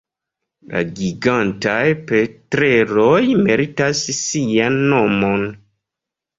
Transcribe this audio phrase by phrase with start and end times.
[0.69, 5.49] La Gigantaj petreloj meritas sian nomon.